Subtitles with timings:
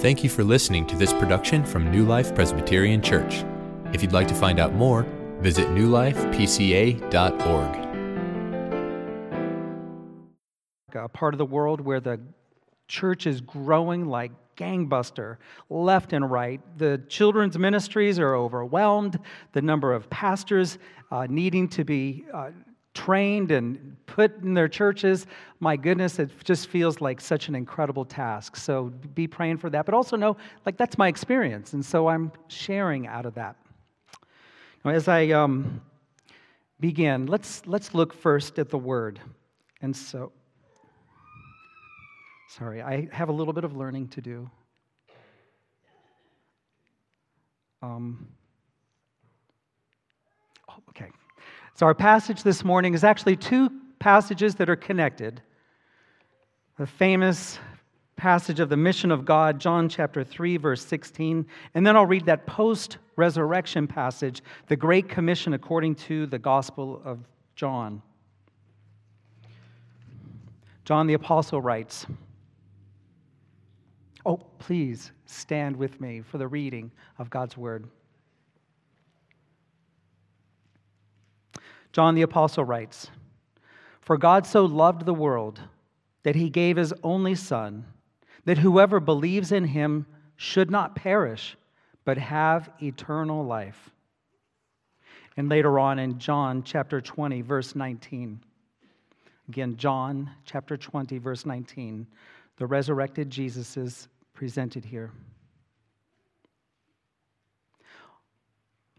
[0.00, 3.44] Thank you for listening to this production from New Life Presbyterian Church.
[3.92, 5.02] If you'd like to find out more,
[5.40, 7.04] visit newlifepca.org.
[10.94, 12.18] A part of the world where the
[12.88, 15.36] church is growing like gangbuster
[15.68, 16.62] left and right.
[16.78, 19.18] The children's ministries are overwhelmed.
[19.52, 20.78] The number of pastors
[21.10, 22.52] uh, needing to be uh,
[22.94, 25.26] trained and put in their churches.
[25.60, 28.56] My goodness, it just feels like such an incredible task.
[28.56, 29.84] So be praying for that.
[29.86, 31.72] But also know, like, that's my experience.
[31.72, 33.56] And so I'm sharing out of that.
[34.84, 35.80] Now, as I um,
[36.80, 39.20] begin, let's, let's look first at the word.
[39.82, 40.32] And so,
[42.48, 44.50] sorry, I have a little bit of learning to do.
[47.82, 48.28] Um,
[50.68, 51.10] oh, okay.
[51.74, 55.40] So, our passage this morning is actually two passages that are connected.
[56.78, 57.58] The famous
[58.16, 61.46] passage of the mission of God, John chapter 3, verse 16.
[61.74, 67.00] And then I'll read that post resurrection passage, the Great Commission according to the Gospel
[67.04, 67.20] of
[67.56, 68.02] John.
[70.84, 72.06] John the Apostle writes,
[74.26, 77.88] Oh, please stand with me for the reading of God's Word.
[81.92, 83.10] John the Apostle writes
[84.00, 85.60] For God so loved the world
[86.22, 87.84] that he gave his only Son,
[88.44, 91.56] that whoever believes in him should not perish,
[92.04, 93.90] but have eternal life.
[95.36, 98.40] And later on in John chapter 20, verse 19,
[99.48, 102.06] again, John chapter 20, verse 19,
[102.56, 105.10] the resurrected Jesus is presented here.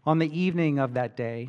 [0.04, 1.48] On the evening of that day,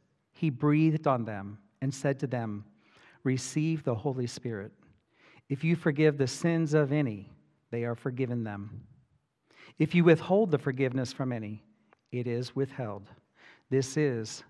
[0.41, 2.65] he breathed on them and said to them,
[3.23, 4.71] Receive the Holy Spirit.
[5.49, 7.29] If you forgive the sins of any,
[7.69, 8.87] they are forgiven them.
[9.77, 11.61] If you withhold the forgiveness from any,
[12.11, 13.03] it is withheld.
[13.69, 14.43] This is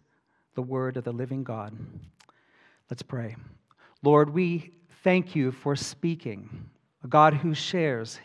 [0.56, 1.76] the word of the living God.
[2.90, 3.36] Let's pray.
[4.02, 4.72] Lord, we
[5.04, 6.70] thank you for speaking,
[7.04, 8.18] a God who shares,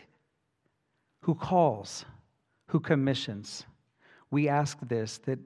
[1.19, 2.05] who calls,
[2.67, 3.65] who commissions.
[4.31, 5.39] We ask this that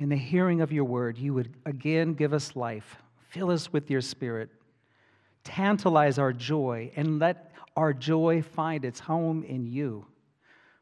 [0.00, 2.96] in the hearing of your word, you would again give us life,
[3.28, 4.48] fill us with your spirit,
[5.44, 10.06] tantalize our joy, and let our joy find its home in you.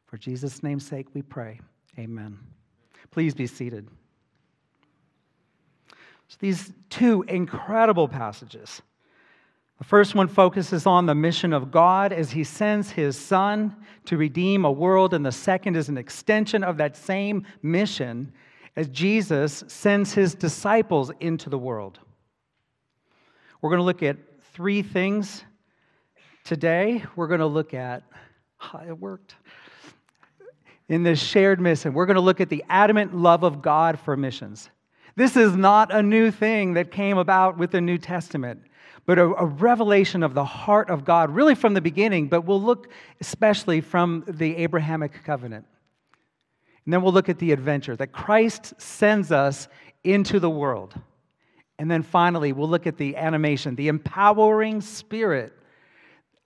[0.05, 1.59] For Jesus' name's sake, we pray.
[1.99, 2.39] Amen.
[3.11, 3.89] Please be seated.
[6.29, 8.81] So these two incredible passages.
[9.79, 13.75] The first one focuses on the mission of God as he sends his son
[14.05, 18.31] to redeem a world, and the second is an extension of that same mission
[18.79, 21.99] as Jesus sends his disciples into the world.
[23.61, 24.15] We're going to look at
[24.53, 25.43] three things
[26.45, 27.03] today.
[27.17, 28.03] We're going to look at
[28.55, 29.35] how it worked
[30.87, 31.93] in this shared mission.
[31.93, 34.69] We're going to look at the adamant love of God for missions.
[35.17, 38.61] This is not a new thing that came about with the New Testament,
[39.05, 42.63] but a, a, revelation of the heart of God, really from the beginning, but we'll
[42.63, 42.87] look
[43.19, 45.65] especially from the Abrahamic covenant.
[46.89, 49.67] And then we'll look at the adventure that Christ sends us
[50.03, 50.95] into the world.
[51.77, 55.53] And then finally, we'll look at the animation, the empowering spirit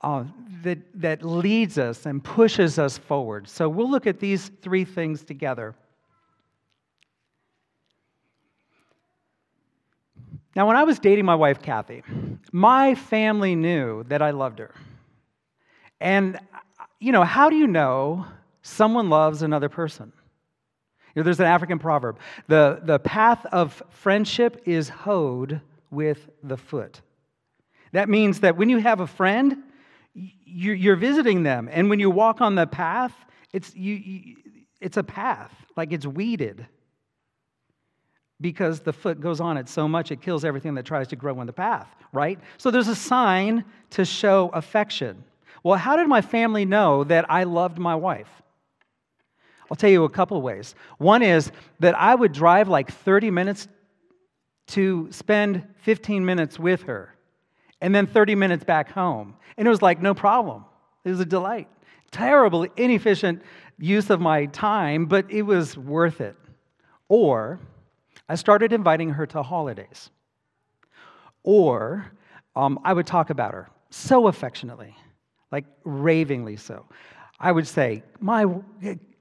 [0.01, 0.25] uh,
[0.63, 3.47] that, that leads us and pushes us forward.
[3.47, 5.75] So we'll look at these three things together.
[10.57, 12.03] Now, when I was dating my wife, Kathy,
[12.51, 14.75] my family knew that I loved her.
[16.01, 16.37] And,
[16.99, 18.25] you know, how do you know
[18.61, 20.11] someone loves another person?
[21.13, 25.61] You know, there's an African proverb the, the path of friendship is hoed
[25.91, 27.01] with the foot.
[27.91, 29.63] That means that when you have a friend,
[30.45, 31.69] you're visiting them.
[31.71, 33.13] And when you walk on the path,
[33.53, 34.35] it's, you, you,
[34.81, 36.65] it's a path, like it's weeded.
[38.41, 41.39] Because the foot goes on it so much, it kills everything that tries to grow
[41.39, 42.39] in the path, right?
[42.57, 45.23] So there's a sign to show affection.
[45.63, 48.42] Well, how did my family know that I loved my wife?
[49.73, 50.75] I'll tell you a couple ways.
[50.99, 53.67] One is that I would drive like 30 minutes
[54.67, 57.15] to spend 15 minutes with her
[57.81, 59.33] and then 30 minutes back home.
[59.57, 60.65] And it was like, no problem.
[61.03, 61.69] It was a delight.
[62.11, 63.41] Terrible, inefficient
[63.79, 66.35] use of my time, but it was worth it.
[67.09, 67.59] Or
[68.29, 70.11] I started inviting her to holidays.
[71.41, 72.11] Or
[72.55, 74.95] um, I would talk about her so affectionately,
[75.51, 76.85] like ravingly so.
[77.39, 78.45] I would say, My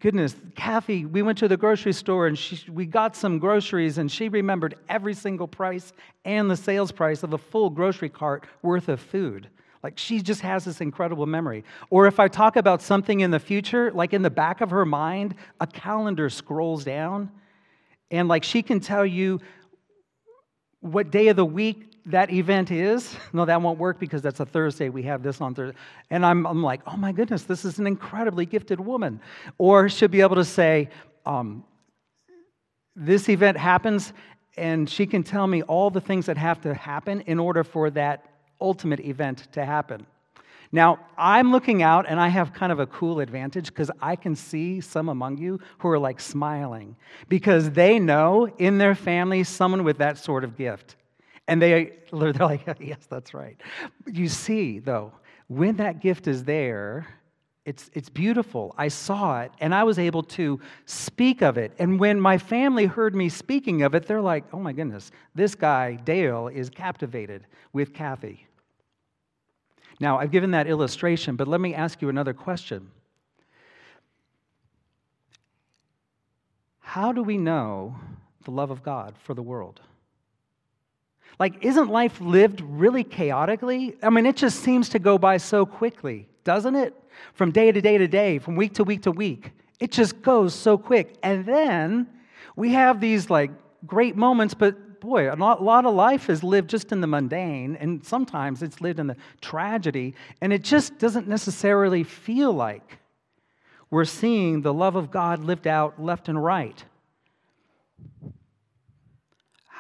[0.03, 4.11] goodness, Kathy, we went to the grocery store and she, we got some groceries, and
[4.11, 5.93] she remembered every single price
[6.25, 9.49] and the sales price of a full grocery cart worth of food.
[9.81, 11.65] Like she just has this incredible memory.
[11.89, 14.85] Or if I talk about something in the future, like in the back of her
[14.85, 17.31] mind, a calendar scrolls down,
[18.11, 19.41] and like she can tell you
[20.81, 23.17] what day of the week that event is.
[23.35, 24.91] No, that won't work because that's a Thursday.
[24.91, 25.77] We have this on Thursday.
[26.11, 29.21] And I'm, I'm like, oh my goodness, this is an incredibly gifted woman.
[29.57, 30.91] Or she'll be able to say,
[31.25, 31.65] um,
[32.95, 34.13] this event happens,
[34.59, 37.89] and she can tell me all the things that have to happen in order for
[37.91, 38.27] that
[38.61, 40.07] ultimate event to happen.
[40.75, 44.35] Now, I'm looking out and I have kind of a cool advantage because I can
[44.35, 46.97] see some among you who are like smiling
[47.29, 50.97] because they know in their family someone with that sort of gift.
[51.49, 53.61] And they, they're like, yes, that's right.
[54.07, 55.13] You see, though,
[55.49, 57.07] when that gift is there,
[57.65, 58.75] it's, it's beautiful.
[58.77, 61.73] I saw it and I was able to speak of it.
[61.79, 65.55] And when my family heard me speaking of it, they're like, oh my goodness, this
[65.55, 68.47] guy, Dale, is captivated with Kathy.
[70.01, 72.91] Now, I've given that illustration, but let me ask you another question.
[76.81, 77.95] How do we know
[78.45, 79.81] the love of God for the world?
[81.39, 83.97] Like, isn't life lived really chaotically?
[84.03, 86.95] I mean, it just seems to go by so quickly, doesn't it?
[87.35, 89.53] From day to day to day, from week to week to week.
[89.81, 91.17] It just goes so quick.
[91.23, 92.07] And then
[92.57, 93.51] we have these like
[93.87, 98.05] great moments, but boy, a lot of life is lived just in the mundane, and
[98.07, 102.99] sometimes it's lived in the tragedy, and it just doesn't necessarily feel like
[103.91, 106.85] we're seeing the love of God lived out left and right.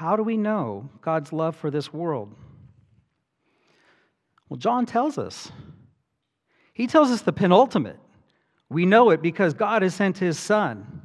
[0.02, 2.34] How do we know God's love for this world?
[4.48, 5.52] Well, John tells us.
[6.72, 8.00] He tells us the penultimate.
[8.68, 11.02] We know it because God has sent his son.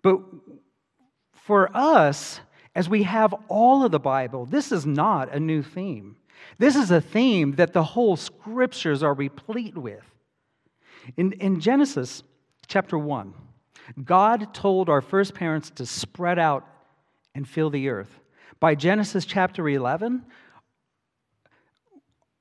[0.00, 0.18] But
[1.34, 2.40] for us,
[2.74, 6.16] as we have all of the Bible, this is not a new theme.
[6.56, 10.06] This is a theme that the whole scriptures are replete with.
[11.18, 12.22] In, in Genesis
[12.66, 13.34] chapter 1,
[14.02, 16.66] God told our first parents to spread out
[17.34, 18.20] and fill the earth.
[18.58, 20.24] By Genesis chapter 11,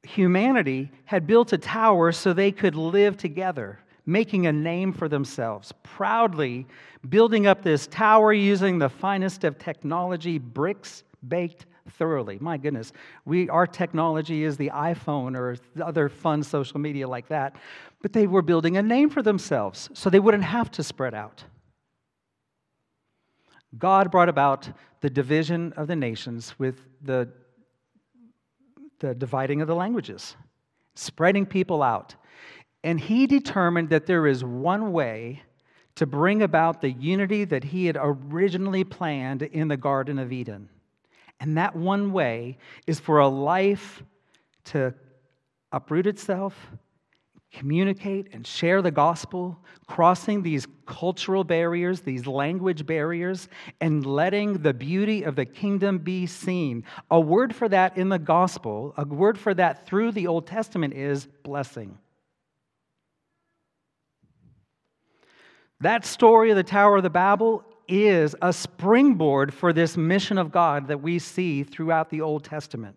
[0.03, 5.71] humanity had built a tower so they could live together, making a name for themselves,
[5.83, 6.65] proudly
[7.07, 12.37] building up this tower using the finest of technology, bricks baked thoroughly.
[12.39, 12.91] My goodness,
[13.25, 17.55] we, our technology is the iPhone or other fun social media like that.
[18.01, 21.43] But they were building a name for themselves so they wouldn't have to spread out.
[23.77, 24.69] God brought about
[25.01, 27.29] the division of the nations with the,
[28.99, 30.35] the dividing of the languages,
[30.95, 32.15] spreading people out.
[32.83, 35.43] And he determined that there is one way
[35.95, 40.69] to bring about the unity that he had originally planned in the Garden of Eden.
[41.39, 42.57] And that one way
[42.87, 44.03] is for a life
[44.65, 44.93] to
[45.71, 46.71] uproot itself,
[47.51, 49.57] communicate and share the gospel,
[49.87, 53.47] crossing these cultural barriers, these language barriers,
[53.81, 56.83] and letting the beauty of the kingdom be seen.
[57.09, 60.93] A word for that in the gospel, a word for that through the Old Testament
[60.93, 61.97] is blessing.
[65.81, 70.51] That story of the Tower of the Babel is a springboard for this mission of
[70.51, 72.95] God that we see throughout the Old Testament.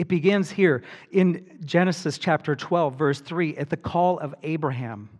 [0.00, 5.10] It begins here in Genesis chapter 12, verse 3, at the call of Abraham.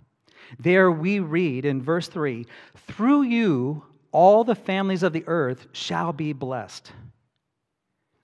[0.59, 2.47] There we read in verse 3
[2.87, 6.93] Through you, all the families of the earth shall be blessed.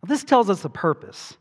[0.03, 1.37] Now, this tells us a purpose.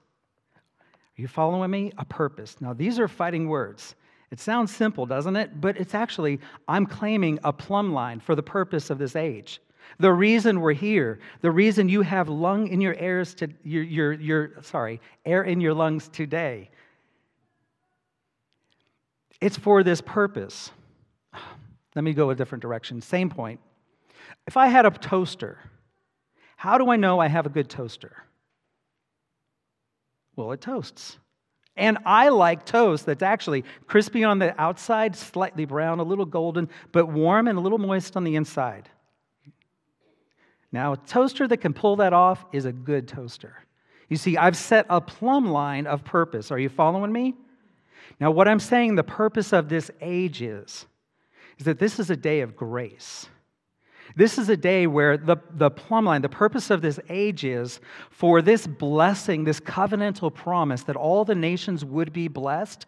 [0.58, 1.94] Are you following me?
[1.98, 2.58] A purpose.
[2.60, 3.96] Now, these are fighting words.
[4.32, 5.62] It sounds simple, doesn't it?
[5.62, 9.62] But it's actually, I'm claiming a plumb line for the purpose of this age.
[10.00, 14.14] The reason we're here, the reason you have lung in your airs to your, your,
[14.14, 16.70] your sorry, air in your lungs today.
[19.42, 20.72] It's for this purpose.
[21.96, 23.02] Let me go a different direction.
[23.02, 23.60] Same point.
[24.48, 25.60] If I had a toaster,
[26.58, 28.24] how do I know I have a good toaster?
[30.36, 31.18] Well, it toasts.
[31.78, 36.70] And I like toast that's actually crispy on the outside, slightly brown, a little golden,
[36.92, 38.90] but warm and a little moist on the inside.
[40.76, 43.64] Now, a toaster that can pull that off is a good toaster.
[44.10, 46.52] You see, I've set a plumb line of purpose.
[46.52, 47.34] Are you following me?
[48.20, 50.86] Now, what I'm saying the purpose of this age is,
[51.60, 53.30] is that this is a day of grace.
[54.18, 57.80] This is a day where the, the plumb line, the purpose of this age is
[58.10, 62.86] for this blessing, this covenantal promise that all the nations would be blessed,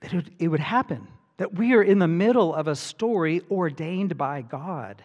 [0.00, 1.08] that it would, it would happen.
[1.36, 5.04] That we are in the middle of a story ordained by God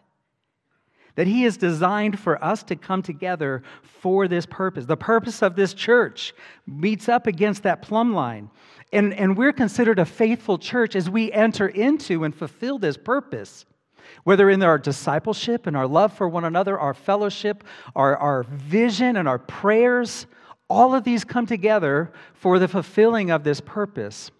[1.15, 4.85] that He has designed for us to come together for this purpose.
[4.85, 6.33] The purpose of this church
[6.65, 8.49] meets up against that plumb line.
[8.93, 13.65] And, and we're considered a faithful church as we enter into and fulfill this purpose.
[14.23, 17.63] Whether in our discipleship and our love for one another, our fellowship,
[17.95, 20.27] our, our vision, and our prayers,
[20.69, 24.31] all of these come together for the fulfilling of this purpose.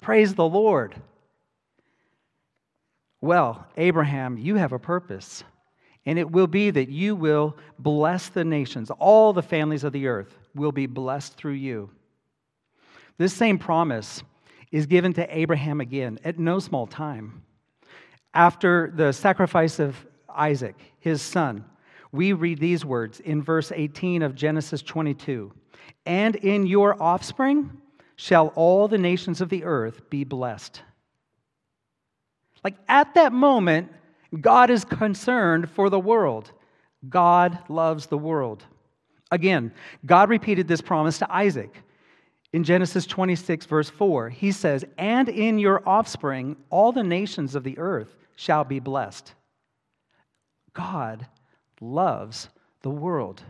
[0.00, 0.94] Praise the Lord.
[3.20, 5.42] Well, Abraham, you have a purpose.
[6.08, 8.90] And it will be that you will bless the nations.
[8.98, 11.90] All the families of the earth will be blessed through you.
[13.18, 14.22] This same promise
[14.72, 17.42] is given to Abraham again at no small time.
[18.32, 21.66] After the sacrifice of Isaac, his son,
[22.10, 25.52] we read these words in verse 18 of Genesis 22
[26.06, 27.82] And in your offspring
[28.16, 30.80] shall all the nations of the earth be blessed.
[32.64, 33.92] Like at that moment,
[34.40, 36.52] God is concerned for the world.
[37.08, 38.64] God loves the world.
[39.30, 39.72] Again,
[40.04, 41.74] God repeated this promise to Isaac.
[42.52, 47.62] In Genesis 26, verse 4, he says, And in your offspring, all the nations of
[47.62, 49.34] the earth shall be blessed.
[50.72, 51.26] God
[51.80, 52.48] loves
[52.82, 53.42] the world.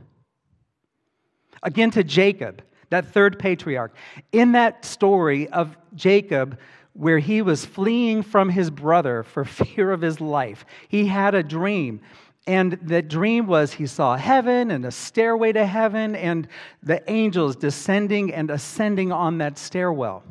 [1.62, 3.94] Again, to Jacob, that third patriarch.
[4.32, 6.58] In that story of Jacob,
[6.98, 10.66] where he was fleeing from his brother for fear of his life.
[10.88, 12.00] He had a dream.
[12.44, 16.48] And the dream was he saw heaven and a stairway to heaven and
[16.82, 20.24] the angels descending and ascending on that stairwell.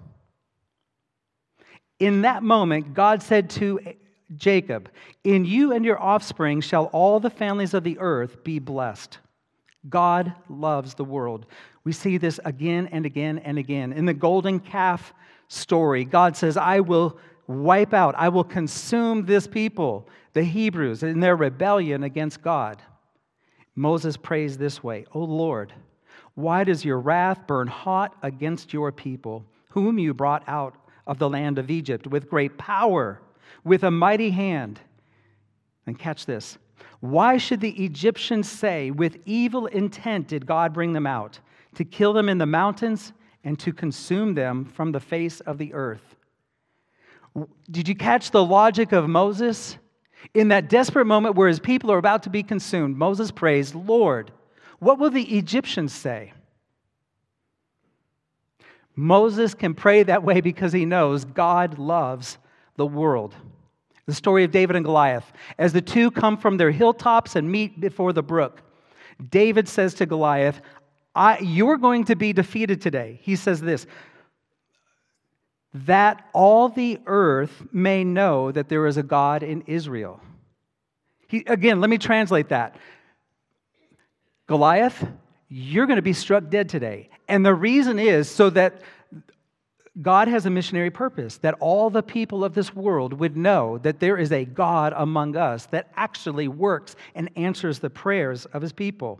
[2.00, 3.79] In that moment, God said to
[4.36, 4.89] Jacob,
[5.24, 9.19] In you and your offspring shall all the families of the earth be blessed.
[9.88, 11.45] God loves the world.
[11.86, 13.93] We see this again and again and again.
[13.93, 15.13] In the golden calf
[15.48, 16.04] story.
[16.06, 21.36] God says, I will wipe out, I will consume this people, the Hebrews, in their
[21.36, 22.82] rebellion against God.
[23.75, 25.74] Moses prays this way O Lord,
[26.34, 30.75] why does your wrath burn hot against your people, whom you brought out
[31.06, 33.22] of the land of Egypt with great power,
[33.63, 34.80] with a mighty hand?
[35.86, 36.58] And catch this.
[37.00, 41.39] Why should the Egyptians say, with evil intent did God bring them out,
[41.75, 43.13] to kill them in the mountains
[43.44, 46.15] and to consume them from the face of the earth.
[47.70, 49.77] Did you catch the logic of Moses?
[50.34, 54.32] In that desperate moment where his people are about to be consumed, Moses prays, Lord,
[54.79, 56.34] what will the Egyptians say?
[58.96, 62.39] Moses can pray that way because he knows God loves
[62.77, 63.36] the world.
[64.08, 65.32] The story of David and Goliath.
[65.60, 68.62] As the two come from their hilltops and meet before the brook,
[69.29, 70.62] David says to Goliath,
[71.17, 73.19] I, you're going to be defeated today.
[73.24, 73.88] He says this
[75.74, 80.21] that all the earth may know that there is a God in Israel.
[81.27, 82.77] He, again, let me translate that.
[84.47, 85.05] Goliath,
[85.50, 87.09] you're going to be struck dead today.
[87.27, 88.81] And the reason is so that
[90.01, 94.00] God has a missionary purpose, that all the people of this world would know that
[94.00, 98.71] there is a God among us that actually works and answers the prayers of his
[98.71, 99.19] people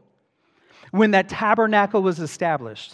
[0.91, 2.94] when that tabernacle was established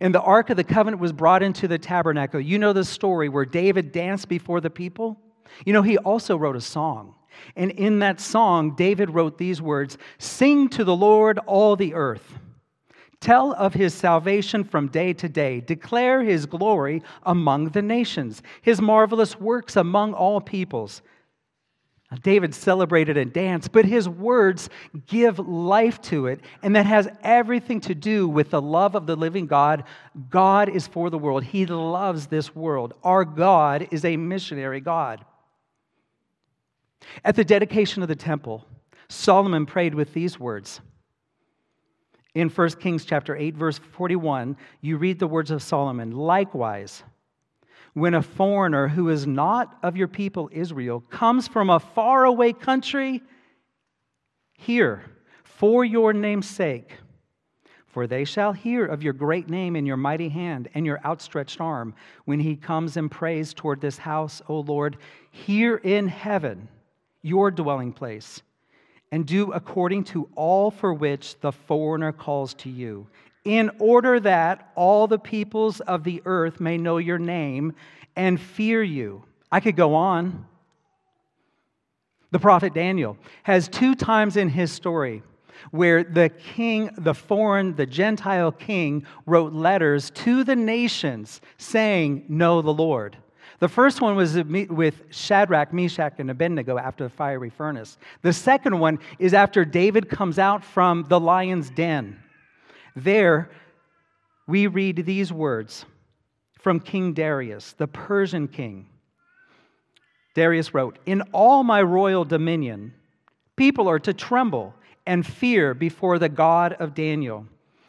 [0.00, 3.28] and the Ark of the Covenant was brought into the tabernacle, you know the story
[3.28, 5.20] where David danced before the people?
[5.64, 7.14] You know, he also wrote a song.
[7.56, 12.38] And in that song, David wrote these words Sing to the Lord, all the earth.
[13.20, 15.60] Tell of his salvation from day to day.
[15.60, 21.02] Declare his glory among the nations, his marvelous works among all peoples.
[22.18, 24.68] David celebrated and danced, but his words
[25.06, 29.14] give life to it, and that has everything to do with the love of the
[29.14, 29.84] living God.
[30.28, 32.94] God is for the world, He loves this world.
[33.04, 35.24] Our God is a missionary God.
[37.24, 38.66] At the dedication of the temple,
[39.08, 40.80] Solomon prayed with these words.
[42.34, 47.04] In 1 Kings chapter 8 verse 41, you read the words of Solomon, likewise
[47.94, 53.22] when a foreigner who is not of your people Israel comes from a faraway country,
[54.52, 55.02] here,
[55.42, 56.92] for your name's sake.
[57.86, 61.60] For they shall hear of your great name and your mighty hand and your outstretched
[61.60, 61.94] arm
[62.24, 64.96] when he comes and prays toward this house, O Lord,
[65.32, 66.68] here in heaven,
[67.22, 68.42] your dwelling place,
[69.10, 73.08] and do according to all for which the foreigner calls to you
[73.44, 77.74] in order that all the peoples of the earth may know your name
[78.16, 79.22] and fear you.
[79.50, 80.46] I could go on.
[82.30, 85.22] The prophet Daniel has two times in his story
[85.70, 92.62] where the king, the foreign, the Gentile king, wrote letters to the nations saying, Know
[92.62, 93.16] the Lord.
[93.58, 97.98] The first one was with Shadrach, Meshach, and Abednego after the fiery furnace.
[98.22, 102.18] The second one is after David comes out from the lion's den.
[102.96, 103.50] There,
[104.46, 105.84] we read these words
[106.58, 108.86] from King Darius, the Persian king.
[110.34, 112.94] Darius wrote, In all my royal dominion,
[113.56, 114.74] people are to tremble
[115.06, 117.46] and fear before the God of Daniel,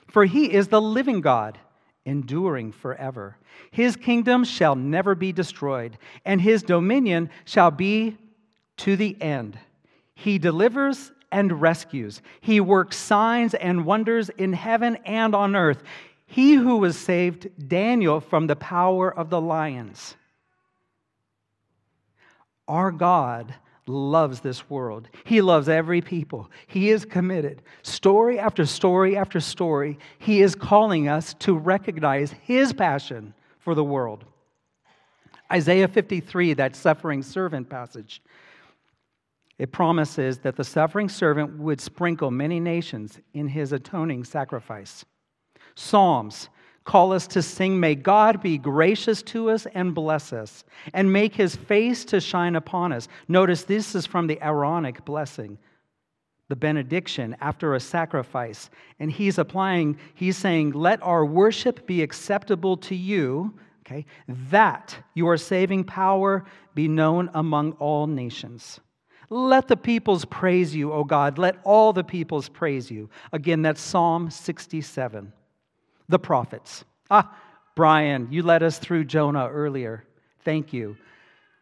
[0.07, 1.59] for he is the living God,
[2.05, 3.37] enduring forever.
[3.71, 8.17] His kingdom shall never be destroyed, and his dominion shall be
[8.77, 9.59] to the end.
[10.15, 12.21] He delivers and rescues.
[12.41, 15.83] He works signs and wonders in heaven and on earth.
[16.25, 20.15] He who has saved Daniel from the power of the lions.
[22.67, 23.53] Our God
[23.87, 25.09] loves this world.
[25.25, 26.49] He loves every people.
[26.67, 27.61] He is committed.
[27.83, 33.83] Story after story after story, He is calling us to recognize His passion for the
[33.83, 34.23] world.
[35.51, 38.21] Isaiah 53, that suffering servant passage,
[39.61, 45.05] it promises that the suffering servant would sprinkle many nations in his atoning sacrifice.
[45.75, 46.49] Psalms
[46.83, 50.63] call us to sing, May God be gracious to us and bless us,
[50.95, 53.07] and make his face to shine upon us.
[53.27, 55.59] Notice this is from the Aaronic blessing,
[56.47, 58.71] the benediction after a sacrifice.
[58.99, 65.37] And he's applying, he's saying, Let our worship be acceptable to you, okay, that your
[65.37, 68.79] saving power be known among all nations.
[69.33, 71.37] Let the peoples praise you, O God.
[71.37, 73.09] Let all the peoples praise you.
[73.31, 75.31] Again, that's Psalm 67.
[76.09, 76.83] The prophets.
[77.09, 77.33] Ah,
[77.73, 80.03] Brian, you led us through Jonah earlier.
[80.43, 80.97] Thank you.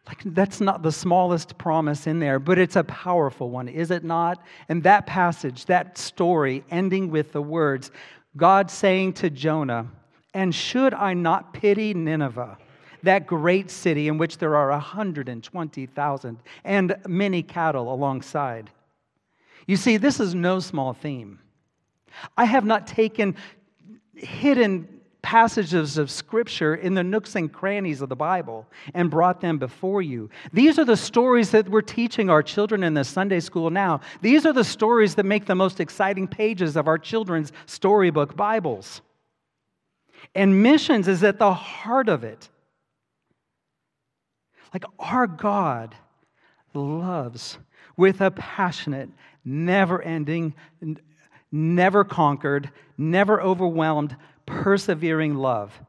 [0.08, 4.02] Like, that's not the smallest promise in there, but it's a powerful one, is it
[4.02, 4.42] not?
[4.68, 7.92] And that passage, that story, ending with the words
[8.36, 9.86] God saying to Jonah,
[10.34, 12.58] And should I not pity Nineveh?
[13.02, 18.70] That great city in which there are 120,000 and many cattle alongside.
[19.66, 21.38] You see, this is no small theme.
[22.36, 23.36] I have not taken
[24.14, 29.58] hidden passages of scripture in the nooks and crannies of the Bible and brought them
[29.58, 30.30] before you.
[30.52, 34.00] These are the stories that we're teaching our children in the Sunday school now.
[34.22, 39.02] These are the stories that make the most exciting pages of our children's storybook Bibles.
[40.34, 42.48] And missions is at the heart of it.
[44.72, 45.94] Like our God
[46.74, 47.58] loves
[47.96, 49.10] with a passionate,
[49.44, 50.54] never ending,
[51.52, 55.80] never conquered, never overwhelmed, persevering love.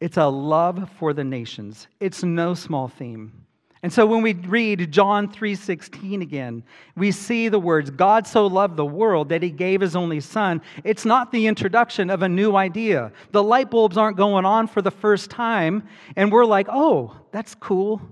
[0.00, 1.86] It's a love for the nations.
[2.00, 3.45] It's no small theme.
[3.86, 6.64] And so when we read John 3:16 again,
[6.96, 10.60] we see the words God so loved the world that he gave his only son.
[10.82, 13.12] It's not the introduction of a new idea.
[13.30, 15.84] The light bulbs aren't going on for the first time
[16.16, 18.02] and we're like, "Oh, that's cool."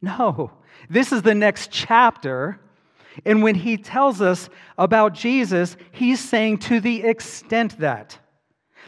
[0.00, 0.52] No.
[0.88, 2.58] This is the next chapter.
[3.26, 8.18] And when he tells us about Jesus, he's saying to the extent that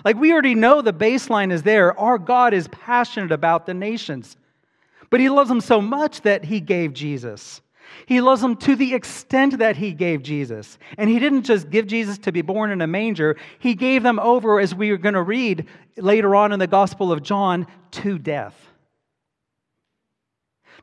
[0.02, 1.98] like we already know the baseline is there.
[2.00, 4.38] Our God is passionate about the nations.
[5.16, 7.62] But he loves them so much that he gave Jesus.
[8.04, 10.78] He loves them to the extent that he gave Jesus.
[10.98, 14.18] And he didn't just give Jesus to be born in a manger, he gave them
[14.18, 18.18] over, as we are going to read later on in the Gospel of John, to
[18.18, 18.54] death.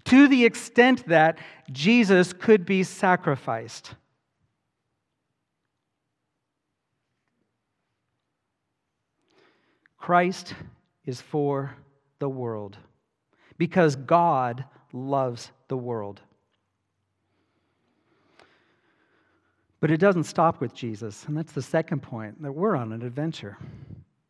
[0.05, 1.37] To the extent that
[1.71, 3.93] Jesus could be sacrificed.
[9.99, 10.55] Christ
[11.05, 11.75] is for
[12.17, 12.79] the world
[13.57, 16.21] because God loves the world.
[19.79, 23.01] But it doesn't stop with Jesus, and that's the second point that we're on an
[23.01, 23.57] adventure.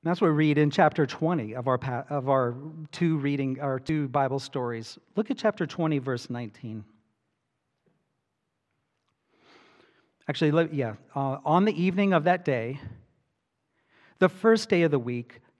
[0.01, 2.55] that's what we read in chapter 20 of our, of our
[2.91, 4.97] two reading, our two Bible stories.
[5.15, 6.83] Look at chapter 20, verse 19.
[10.27, 12.79] Actually, yeah, uh, on the evening of that day,
[14.17, 15.39] the first day of the week,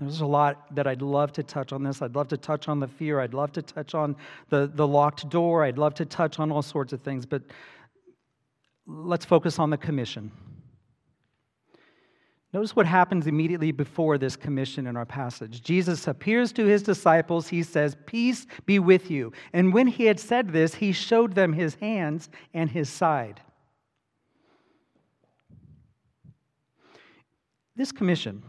[0.00, 2.02] There's a lot that I'd love to touch on this.
[2.02, 3.20] I'd love to touch on the fear.
[3.20, 4.16] I'd love to touch on
[4.48, 5.64] the, the locked door.
[5.64, 7.42] I'd love to touch on all sorts of things, but
[8.86, 10.32] let's focus on the commission.
[12.52, 15.60] Notice what happens immediately before this commission in our passage.
[15.60, 17.48] Jesus appears to his disciples.
[17.48, 19.32] He says, Peace be with you.
[19.52, 23.40] And when he had said this, he showed them his hands and his side.
[27.74, 28.40] This commission,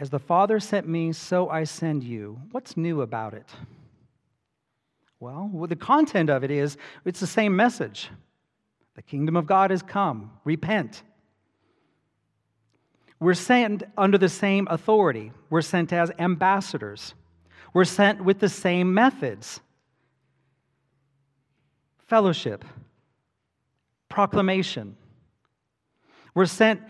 [0.00, 2.40] as the Father sent me, so I send you.
[2.50, 3.48] What's new about it?
[5.20, 8.10] Well, the content of it is it's the same message.
[8.96, 10.30] The kingdom of God has come.
[10.44, 11.02] Repent.
[13.20, 15.32] We're sent under the same authority.
[15.48, 17.14] We're sent as ambassadors.
[17.72, 19.60] We're sent with the same methods
[22.06, 22.64] fellowship,
[24.08, 24.96] proclamation.
[26.34, 26.82] We're sent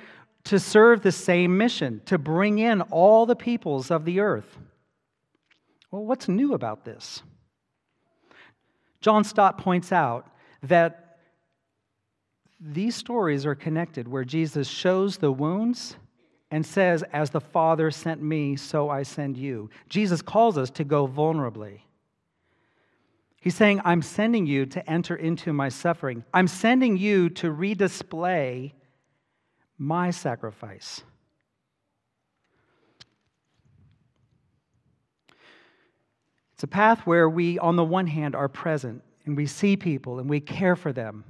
[0.44, 4.59] to serve the same mission, to bring in all the peoples of the earth.
[5.90, 7.22] Well, what's new about this?
[9.00, 10.28] John Stott points out
[10.62, 11.18] that
[12.61, 15.96] these stories are connected where Jesus shows the wounds
[16.50, 19.70] and says, As the Father sent me, so I send you.
[19.88, 21.80] Jesus calls us to go vulnerably.
[23.40, 26.24] He's saying, I'm sending you to enter into my suffering.
[26.33, 28.72] I'm sending you to redisplay
[29.78, 31.02] my sacrifice.
[36.54, 40.18] It's a path where we, on the one hand, are present and we see people
[40.18, 41.24] and we care for them.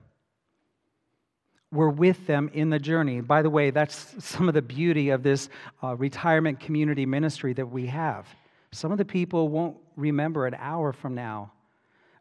[1.72, 3.20] We're with them in the journey.
[3.20, 5.48] By the way, that's some of the beauty of this
[5.82, 8.28] uh, retirement community ministry that we have.
[8.70, 11.52] Some of the people won't remember an hour from now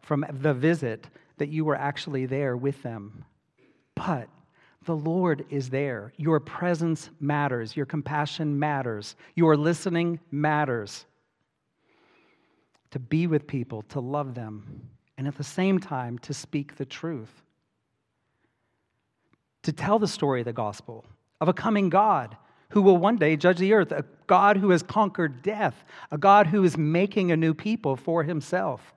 [0.03, 1.07] from the visit
[1.37, 3.25] that you were actually there with them.
[3.95, 4.27] But
[4.85, 6.13] the Lord is there.
[6.17, 7.75] Your presence matters.
[7.75, 9.15] Your compassion matters.
[9.35, 11.05] Your listening matters.
[12.91, 16.85] To be with people, to love them, and at the same time to speak the
[16.85, 17.41] truth.
[19.63, 21.05] To tell the story of the gospel
[21.41, 22.37] of a coming God
[22.69, 26.47] who will one day judge the earth, a God who has conquered death, a God
[26.47, 28.93] who is making a new people for himself.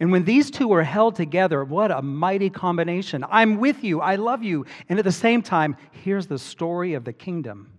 [0.00, 3.24] And when these two are held together, what a mighty combination.
[3.30, 4.66] I'm with you, I love you.
[4.88, 7.72] And at the same time, here's the story of the kingdom.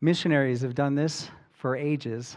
[0.00, 2.36] Missionaries have done this for ages.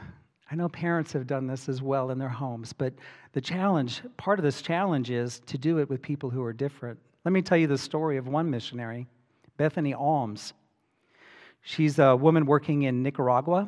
[0.51, 2.93] I know parents have done this as well in their homes, but
[3.33, 6.99] the challenge, part of this challenge is to do it with people who are different.
[7.23, 9.07] Let me tell you the story of one missionary,
[9.57, 10.53] Bethany Alms.
[11.61, 13.67] She's a woman working in Nicaragua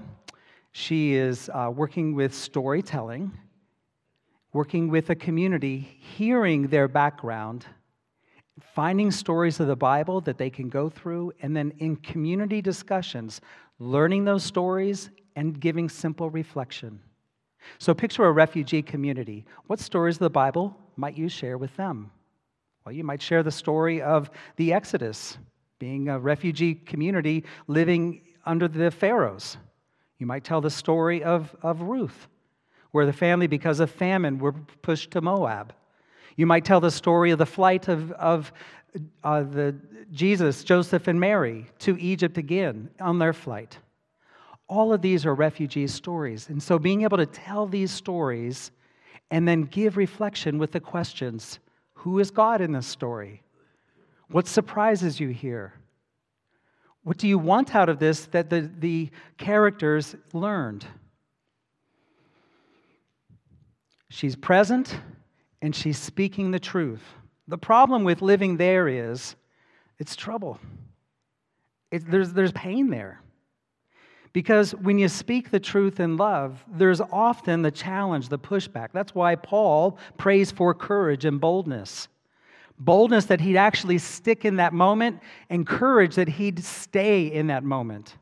[0.74, 3.32] she is uh, working with storytelling,
[4.52, 7.66] working with a community, hearing their background,
[8.76, 13.40] finding stories of the Bible that they can go through, and then in community discussions,
[13.78, 17.00] learning those stories and giving simple reflection.
[17.78, 19.46] So picture a refugee community.
[19.68, 22.12] What stories of the Bible might you share with them?
[22.84, 25.38] Well, you might share the story of the Exodus,
[25.80, 29.58] being a refugee community living under the Pharaohs.
[30.24, 32.30] You might tell the story of, of Ruth,
[32.92, 35.74] where the family, because of famine, were pushed to Moab.
[36.38, 38.54] You might tell the story of the flight of, of
[39.22, 39.76] uh, the
[40.14, 43.78] Jesus, Joseph, and Mary to Egypt again on their flight.
[44.70, 46.48] All of these are refugee stories.
[46.48, 48.72] And so being able to tell these stories
[49.30, 51.60] and then give reflection with the questions
[51.96, 53.44] who is God in this story?
[54.30, 55.74] What surprises you here?
[57.04, 60.86] What do you want out of this that the, the characters learned?
[64.10, 64.98] She's present
[65.62, 67.04] and she's speaking the truth.
[67.48, 69.36] The problem with living there is
[70.00, 70.60] it's trouble.
[71.92, 73.20] It, there's, there's pain there.
[74.32, 78.90] Because when you speak the truth in love, there's often the challenge, the pushback.
[78.92, 82.08] That's why Paul prays for courage and boldness
[82.80, 87.64] boldness that he'd actually stick in that moment, and courage that he'd stay in that
[87.64, 88.16] moment.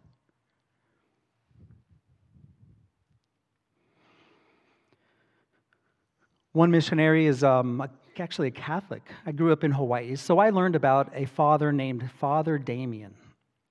[6.53, 7.87] One missionary is um,
[8.19, 9.09] actually a Catholic.
[9.25, 13.15] I grew up in Hawaii, so I learned about a father named Father Damien.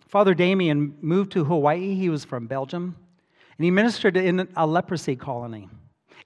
[0.08, 1.94] Father Damien moved to Hawaii.
[1.94, 2.96] He was from Belgium,
[3.56, 5.68] and he ministered in a leprosy colony.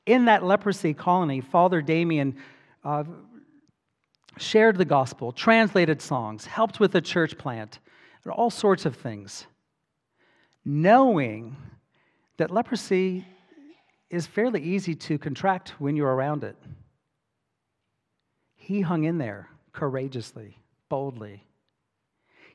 [0.07, 2.37] In that leprosy colony, Father Damien
[2.85, 3.05] uh,
[4.37, 7.79] shared the gospel, translated songs, helped with a church plant,
[8.25, 9.47] and all sorts of things,
[10.65, 11.57] knowing
[12.37, 13.25] that leprosy
[14.11, 16.57] is fairly easy to contract when you're around it.
[18.57, 20.57] He hung in there courageously,
[20.89, 21.45] boldly.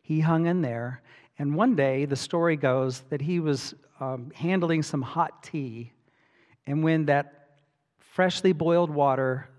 [0.02, 1.02] He hung in there.
[1.38, 5.92] And one day, the story goes that he was um, handling some hot tea.
[6.65, 7.50] And when that
[8.00, 9.50] freshly boiled water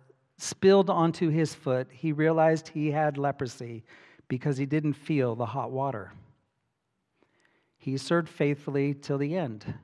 [0.43, 3.85] spilled onto his foot, he realized he had leprosy
[4.29, 6.13] because he didn't feel the hot water.
[7.79, 9.75] He served faithfully till the end.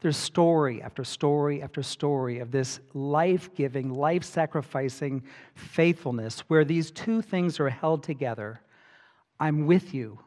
[0.00, 5.22] There's story after story after story of this life giving, life sacrificing
[5.54, 8.60] faithfulness where these two things are held together.
[9.38, 10.18] I'm with you.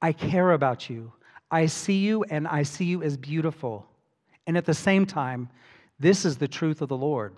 [0.00, 1.12] I care about you.
[1.50, 3.86] I see you and I see you as beautiful.
[4.46, 5.48] And at the same time,
[5.98, 7.34] this is the truth of the Lord.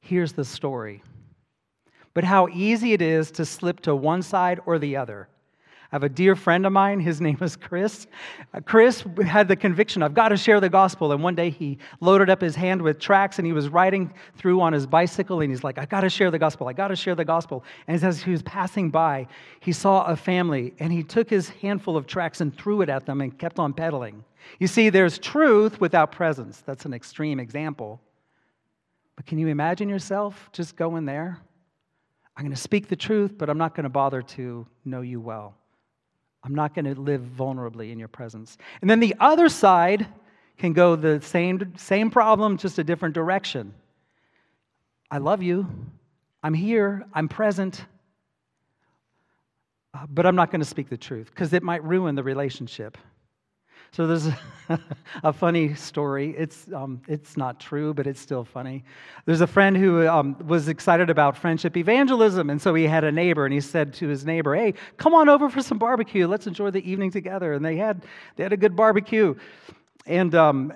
[0.00, 1.02] Here's the story.
[2.14, 5.28] But how easy it is to slip to one side or the other.
[5.90, 7.00] I have a dear friend of mine.
[7.00, 8.06] His name is Chris.
[8.52, 11.12] Uh, Chris had the conviction, I've got to share the gospel.
[11.12, 14.60] And one day he loaded up his hand with tracts and he was riding through
[14.60, 16.68] on his bicycle and he's like, I've got to share the gospel.
[16.68, 17.64] I've got to share the gospel.
[17.86, 19.26] And as he was passing by,
[19.60, 23.06] he saw a family and he took his handful of tracts and threw it at
[23.06, 24.24] them and kept on pedaling.
[24.58, 26.62] You see, there's truth without presence.
[26.66, 28.00] That's an extreme example.
[29.18, 31.40] But can you imagine yourself just going there?
[32.36, 35.20] I'm going to speak the truth, but I'm not going to bother to know you
[35.20, 35.56] well.
[36.44, 38.56] I'm not going to live vulnerably in your presence.
[38.80, 40.06] And then the other side
[40.56, 43.74] can go the same, same problem, just a different direction.
[45.10, 45.66] I love you.
[46.44, 47.04] I'm here.
[47.12, 47.84] I'm present.
[49.94, 52.96] Uh, but I'm not going to speak the truth because it might ruin the relationship.
[53.92, 54.28] So there's
[55.22, 56.34] a, funny story.
[56.36, 58.84] It's, um, it's not true, but it's still funny.
[59.24, 63.12] There's a friend who um, was excited about friendship evangelism, and so he had a
[63.12, 66.26] neighbor, and he said to his neighbor, "Hey, come on over for some barbecue.
[66.26, 68.04] Let's enjoy the evening together." And they had
[68.36, 69.34] they had a good barbecue,
[70.06, 70.72] and um,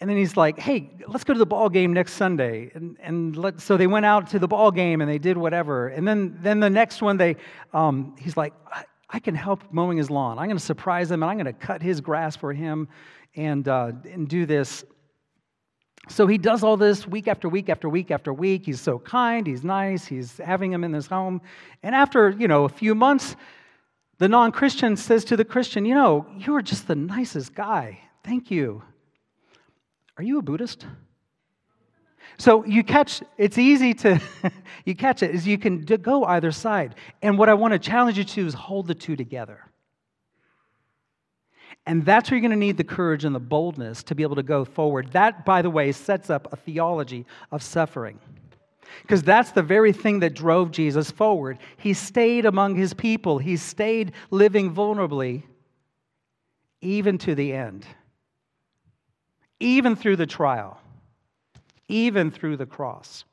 [0.00, 3.36] and then he's like, "Hey, let's go to the ball game next Sunday." And and
[3.36, 5.88] let, so they went out to the ball game and they did whatever.
[5.88, 7.36] And then then the next one they
[7.72, 8.52] um, he's like
[9.08, 10.38] I can help mowing his lawn.
[10.38, 12.88] I'm going to surprise him and I'm going to cut his grass for him
[13.34, 14.84] and, uh, and do this.
[16.08, 18.66] So he does all this week after week after week after week.
[18.66, 21.40] He's so kind, he's nice, he's having him in his home.
[21.82, 23.36] And after, you know, a few months,
[24.18, 28.00] the non-Christian says to the Christian, "You know, you are just the nicest guy.
[28.24, 28.82] Thank you."
[30.16, 30.86] Are you a Buddhist?
[32.38, 34.20] So you catch, it's easy to,
[34.84, 36.94] you catch it, is you can go either side.
[37.22, 39.60] And what I want to challenge you to is hold the two together.
[41.86, 44.36] And that's where you're going to need the courage and the boldness to be able
[44.36, 45.12] to go forward.
[45.12, 48.18] That, by the way, sets up a theology of suffering.
[49.02, 51.58] Because that's the very thing that drove Jesus forward.
[51.76, 55.44] He stayed among his people, he stayed living vulnerably,
[56.80, 57.86] even to the end,
[59.60, 60.80] even through the trial
[61.88, 63.24] even through the cross.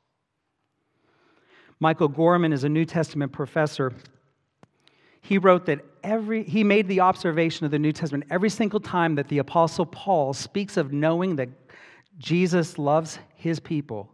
[1.80, 3.92] Michael Gorman is a New Testament professor.
[5.20, 9.16] He wrote that every, he made the observation of the New Testament every single time
[9.16, 11.48] that the Apostle Paul speaks of knowing that
[12.18, 14.10] Jesus loves his people.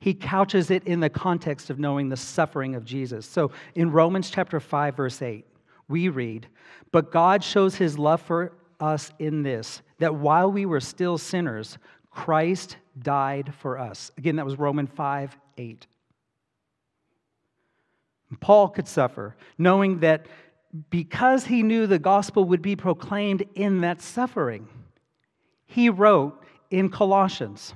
[0.00, 3.26] He couches it in the context of knowing the suffering of Jesus.
[3.26, 5.46] So in Romans chapter 5, verse 8,
[5.88, 6.48] we read,
[6.92, 11.78] But God shows his love for us in this, that while we were still sinners,
[12.10, 14.10] Christ died for us.
[14.16, 15.86] Again, that was Romans 5 8.
[18.40, 20.26] Paul could suffer, knowing that
[20.90, 24.68] because he knew the gospel would be proclaimed in that suffering,
[25.66, 27.74] he wrote in Colossians,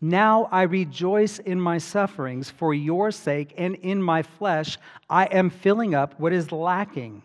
[0.00, 4.78] Now I rejoice in my sufferings for your sake, and in my flesh
[5.10, 7.22] I am filling up what is lacking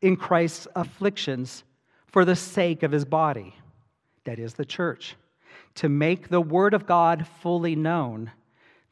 [0.00, 1.64] in Christ's afflictions
[2.06, 3.54] for the sake of his body,
[4.24, 5.14] that is, the church
[5.78, 8.32] to make the Word of God fully known,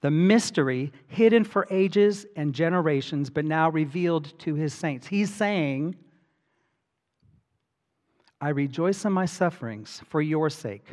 [0.03, 5.09] the mystery hidden for ages and generations, but now revealed to his saints.
[5.09, 5.97] He's saying,
[8.41, 10.87] I rejoice in my sufferings for your sake.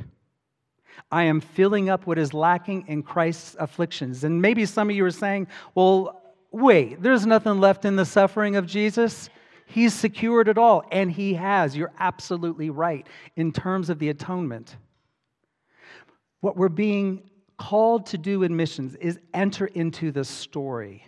[1.12, 4.24] I am filling up what is lacking in Christ's afflictions.
[4.24, 8.56] And maybe some of you are saying, well, wait, there's nothing left in the suffering
[8.56, 9.30] of Jesus.
[9.68, 11.78] He's secured it all, and He has.
[11.78, 14.76] You're absolutely right in terms of the atonement.
[16.44, 21.08] What we're being called to do in missions is enter into the story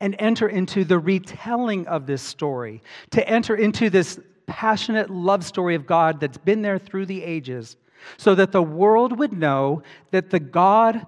[0.00, 4.18] and enter into the retelling of this story, to enter into this
[4.48, 7.76] passionate love story of God that's been there through the ages,
[8.16, 11.06] so that the world would know that the God,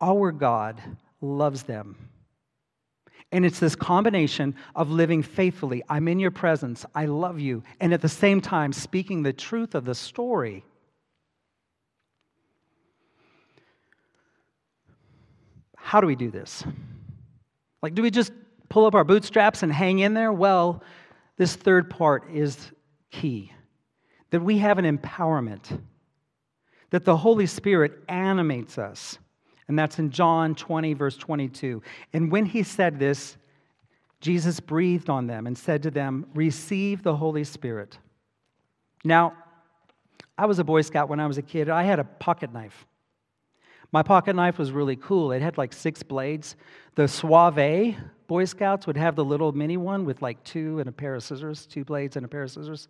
[0.00, 0.80] our God,
[1.20, 1.96] loves them.
[3.32, 7.92] And it's this combination of living faithfully, I'm in your presence, I love you, and
[7.92, 10.64] at the same time speaking the truth of the story
[15.86, 16.64] How do we do this?
[17.80, 18.32] Like, do we just
[18.68, 20.32] pull up our bootstraps and hang in there?
[20.32, 20.82] Well,
[21.36, 22.72] this third part is
[23.12, 23.52] key
[24.30, 25.80] that we have an empowerment,
[26.90, 29.18] that the Holy Spirit animates us.
[29.68, 31.80] And that's in John 20, verse 22.
[32.12, 33.36] And when he said this,
[34.20, 37.96] Jesus breathed on them and said to them, Receive the Holy Spirit.
[39.04, 39.34] Now,
[40.36, 41.68] I was a Boy Scout when I was a kid.
[41.68, 42.86] I had a pocket knife.
[43.92, 45.32] My pocket knife was really cool.
[45.32, 46.56] It had like six blades.
[46.94, 47.96] The Suave
[48.26, 51.22] Boy Scouts would have the little mini one with like two and a pair of
[51.22, 52.88] scissors, two blades and a pair of scissors.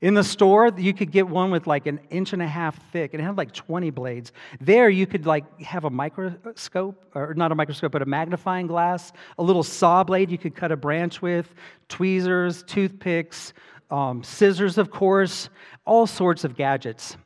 [0.00, 3.12] In the store, you could get one with like an inch and a half thick,
[3.12, 4.32] and it had like 20 blades.
[4.58, 9.12] There, you could like have a microscope, or not a microscope, but a magnifying glass,
[9.38, 11.54] a little saw blade you could cut a branch with,
[11.88, 13.52] tweezers, toothpicks,
[13.90, 15.50] um, scissors, of course,
[15.84, 17.18] all sorts of gadgets.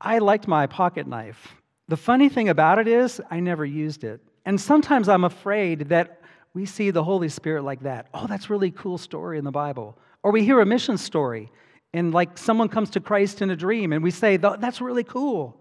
[0.00, 1.54] I liked my pocket knife.
[1.88, 4.20] The funny thing about it is, I never used it.
[4.44, 6.20] And sometimes I'm afraid that
[6.54, 8.08] we see the Holy Spirit like that.
[8.14, 9.98] Oh, that's really cool story in the Bible.
[10.22, 11.50] Or we hear a mission story
[11.94, 15.60] and like someone comes to Christ in a dream and we say, that's really cool.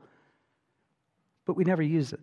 [1.45, 2.19] But we never use it.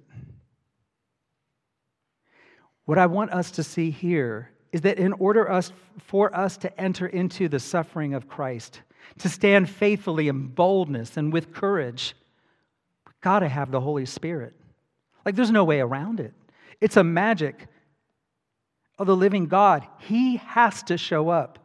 [2.85, 6.81] What I want us to see here is that in order us, for us to
[6.81, 8.83] enter into the suffering of Christ,
[9.19, 12.14] to stand faithfully in boldness and with courage,
[13.25, 14.53] got to have the Holy Spirit.
[15.25, 16.35] Like there's no way around it.
[16.79, 17.69] It's a magic
[18.99, 19.87] of the living God.
[19.99, 21.59] He has to show up.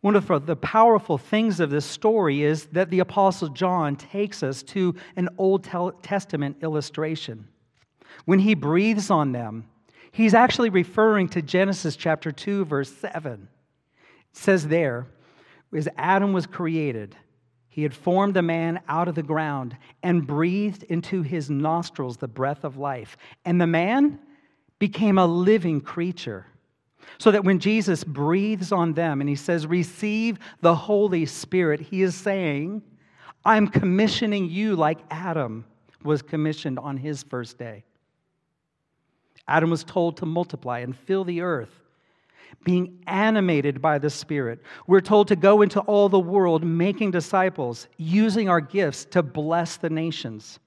[0.00, 4.62] One of the powerful things of this story is that the Apostle John takes us
[4.62, 5.64] to an Old
[6.02, 7.48] Testament illustration.
[8.26, 9.66] When he breathes on them,
[10.12, 13.48] he's actually referring to Genesis chapter 2, verse 7.
[14.30, 15.08] It says there,
[15.74, 17.16] as Adam was created,
[17.76, 22.26] he had formed a man out of the ground and breathed into his nostrils the
[22.26, 23.18] breath of life.
[23.44, 24.18] And the man
[24.78, 26.46] became a living creature.
[27.18, 32.00] So that when Jesus breathes on them and he says, Receive the Holy Spirit, he
[32.00, 32.80] is saying,
[33.44, 35.66] I'm commissioning you like Adam
[36.02, 37.84] was commissioned on his first day.
[39.46, 41.82] Adam was told to multiply and fill the earth,
[42.64, 44.60] being animated by the Spirit.
[44.86, 49.76] We're told to go into all the world making disciples, using our gifts to bless
[49.76, 50.58] the nations.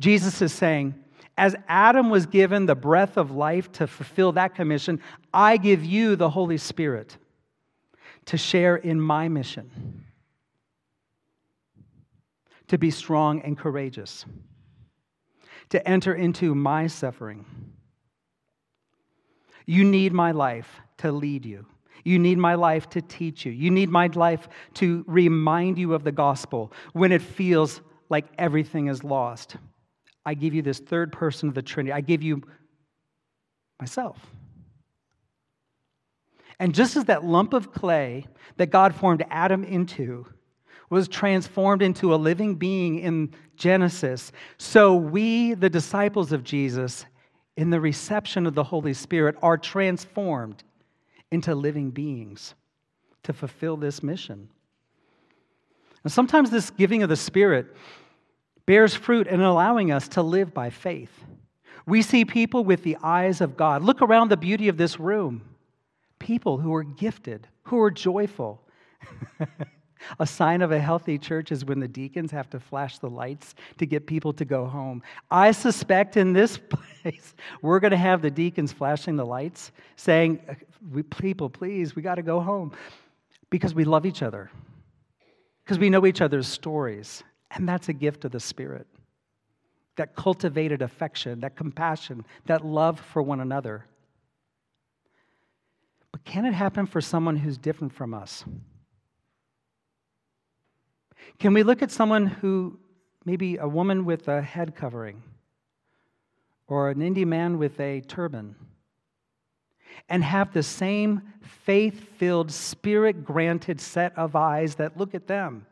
[0.00, 0.94] Jesus is saying,
[1.36, 5.00] as Adam was given the breath of life to fulfill that commission,
[5.32, 7.16] I give you the Holy Spirit
[8.26, 10.04] to share in my mission,
[12.68, 14.24] to be strong and courageous,
[15.70, 17.44] to enter into my suffering.
[19.66, 21.66] You need my life to lead you.
[22.04, 23.52] You need my life to teach you.
[23.52, 28.88] You need my life to remind you of the gospel when it feels like everything
[28.88, 29.56] is lost.
[30.26, 31.92] I give you this third person of the Trinity.
[31.92, 32.42] I give you
[33.80, 34.18] myself.
[36.58, 40.26] And just as that lump of clay that God formed Adam into
[40.90, 47.06] was transformed into a living being in Genesis, so we, the disciples of Jesus,
[47.56, 50.62] in the reception of the Holy Spirit, are transformed
[51.30, 52.54] into living beings
[53.22, 54.48] to fulfill this mission.
[56.02, 57.74] And sometimes this giving of the Spirit
[58.66, 61.24] bears fruit in allowing us to live by faith.
[61.86, 63.82] We see people with the eyes of God.
[63.82, 65.42] Look around the beauty of this room.
[66.18, 68.62] People who are gifted, who are joyful.
[70.18, 73.54] a sign of a healthy church is when the deacons have to flash the lights
[73.78, 75.02] to get people to go home.
[75.30, 76.58] I suspect in this
[77.02, 80.40] place, we're going to have the deacons flashing the lights saying,
[81.10, 82.72] People, please, we got to go home
[83.50, 84.50] because we love each other,
[85.64, 87.22] because we know each other's stories.
[87.50, 88.86] And that's a gift of the Spirit.
[89.96, 93.86] That cultivated affection, that compassion, that love for one another.
[96.10, 98.44] But can it happen for someone who's different from us?
[101.38, 102.78] Can we look at someone who,
[103.24, 105.22] maybe a woman with a head covering,
[106.66, 108.56] or an Indian man with a turban,
[110.08, 115.66] and have the same faith filled, spirit granted set of eyes that look at them?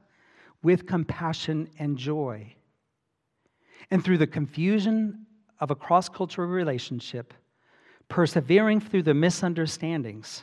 [0.62, 2.55] with compassion and joy.
[3.90, 5.26] And through the confusion
[5.61, 7.34] of a cross cultural relationship,
[8.09, 10.42] persevering through the misunderstandings,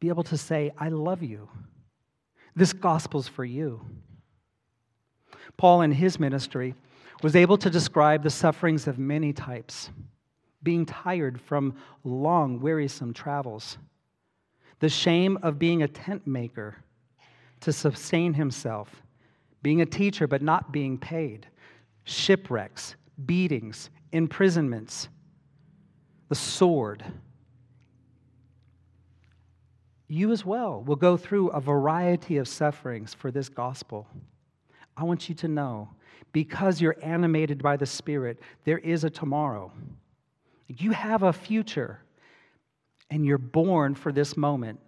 [0.00, 1.48] be able to say, I love you.
[2.54, 3.80] This gospel's for you.
[5.56, 6.74] Paul, in his ministry,
[7.22, 9.90] was able to describe the sufferings of many types
[10.62, 11.74] being tired from
[12.04, 13.78] long, wearisome travels,
[14.78, 16.76] the shame of being a tent maker
[17.60, 19.02] to sustain himself,
[19.62, 21.46] being a teacher but not being paid,
[22.04, 22.96] shipwrecks,
[23.26, 25.08] beatings, imprisonments,
[26.28, 27.04] the sword,
[30.12, 34.06] you as well will go through a variety of sufferings for this gospel.
[34.96, 35.88] I want you to know
[36.32, 39.72] because you're animated by the Spirit, there is a tomorrow.
[40.68, 42.00] You have a future,
[43.10, 44.80] and you're born for this moment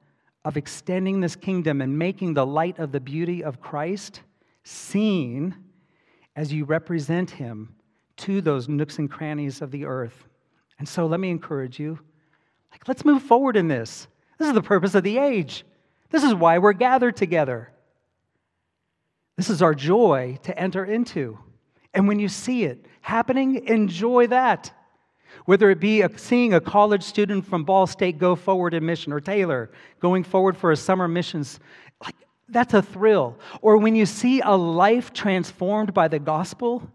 [0.45, 4.21] of extending this kingdom and making the light of the beauty of Christ
[4.63, 5.55] seen
[6.37, 7.75] as you represent him
[8.17, 10.25] to those nooks and crannies of the earth.
[10.79, 11.99] And so let me encourage you
[12.73, 14.07] like let's move forward in this.
[14.39, 15.65] This is the purpose of the age.
[16.11, 17.71] This is why we're gathered together.
[19.37, 21.39] This is our joy to enter into.
[21.93, 24.73] And when you see it happening, enjoy that.
[25.45, 29.13] Whether it be a, seeing a college student from Ball State go forward in mission,
[29.13, 29.71] or Taylor
[30.01, 31.59] going forward for a summer missions,
[32.03, 32.15] like
[32.49, 33.37] that's a thrill.
[33.61, 36.89] Or when you see a life transformed by the gospel,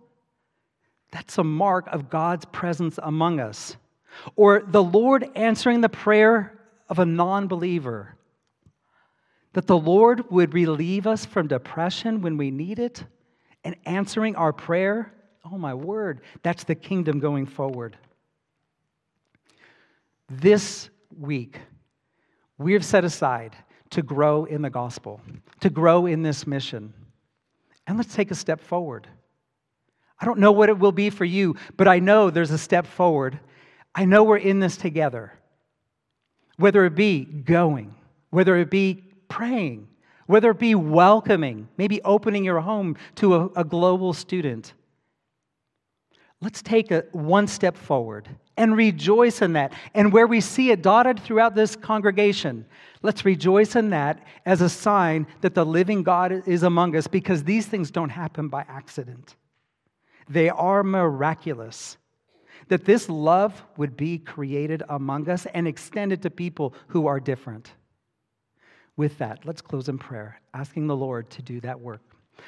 [1.11, 3.75] that's a mark of God's presence among us.
[4.35, 6.58] Or the Lord answering the prayer
[6.89, 8.15] of a non believer.
[9.53, 13.03] That the Lord would relieve us from depression when we need it
[13.63, 15.13] and answering our prayer.
[15.45, 17.97] Oh, my word, that's the kingdom going forward.
[20.29, 21.59] This week,
[22.57, 23.55] we have set aside
[23.91, 25.19] to grow in the gospel,
[25.61, 26.93] to grow in this mission.
[27.87, 29.07] And let's take a step forward.
[30.19, 32.85] I don't know what it will be for you, but I know there's a step
[32.85, 33.39] forward.
[33.95, 35.38] I know we're in this together.
[36.59, 37.95] Whether it be going,
[38.31, 39.87] whether it be praying,
[40.27, 44.73] whether it be welcoming, maybe opening your home to a, a global student.
[46.41, 49.73] Let's take a, one step forward and rejoice in that.
[49.93, 52.65] And where we see it dotted throughout this congregation,
[53.01, 57.45] let's rejoice in that as a sign that the living God is among us because
[57.45, 59.37] these things don't happen by accident.
[60.27, 61.97] They are miraculous.
[62.69, 67.73] That this love would be created among us and extended to people who are different.
[68.95, 72.01] With that, let's close in prayer, asking the Lord to do that work.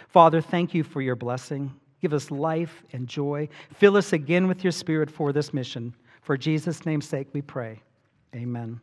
[0.08, 1.74] Father, thank you for your blessing.
[2.02, 3.48] Give us life and joy.
[3.76, 5.94] Fill us again with your spirit for this mission.
[6.22, 7.82] For Jesus' name's sake, we pray.
[8.36, 8.80] Amen.